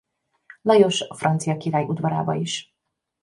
[0.63, 2.75] Lajos francia király udvarába is.